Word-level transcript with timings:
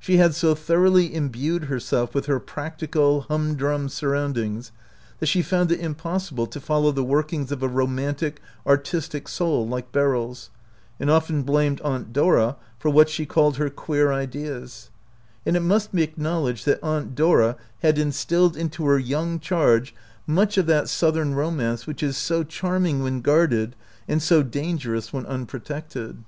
She 0.00 0.16
had 0.16 0.34
so 0.34 0.56
thoroughly 0.56 1.14
im 1.14 1.28
bued 1.28 1.66
herself 1.66 2.12
with 2.12 2.26
her 2.26 2.40
practical, 2.40 3.20
humdrum 3.28 3.88
surroundings 3.88 4.72
that 5.20 5.26
she 5.26 5.42
found 5.42 5.70
it 5.70 5.78
impossible 5.78 6.48
to 6.48 6.60
follow 6.60 6.90
the 6.90 7.04
workings 7.04 7.52
of 7.52 7.62
a 7.62 7.68
romantic, 7.68 8.40
artistic 8.66 9.28
soul 9.28 9.68
like 9.68 9.92
Beryl's, 9.92 10.50
and 10.98 11.08
often 11.08 11.44
blamed 11.44 11.80
Aunt 11.82 12.12
Dora 12.12 12.56
for 12.80 12.90
what 12.90 13.08
she 13.08 13.24
called 13.24 13.58
her 13.58 13.70
queer 13.70 14.10
ideas; 14.10 14.90
and 15.46 15.56
it 15.56 15.60
must 15.60 15.92
be 15.94 16.02
acknowledged 16.02 16.66
that 16.66 16.82
Aunt 16.82 17.14
Dora 17.14 17.56
had 17.80 17.96
instilled 17.96 18.56
into 18.56 18.86
her 18.86 18.98
young 18.98 19.38
charge» 19.38 19.94
much 20.26 20.58
of 20.58 20.66
that 20.66 20.88
Southern 20.88 21.32
romance 21.36 21.86
which 21.86 22.02
is 22.02 22.16
so 22.16 22.42
charming 22.42 23.04
when 23.04 23.20
guarded 23.20 23.76
and 24.08 24.20
so 24.20 24.42
dangerous 24.42 25.12
when 25.12 25.24
unprotected. 25.26 26.24